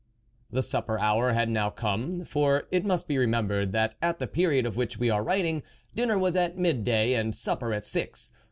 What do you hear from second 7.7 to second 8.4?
at six.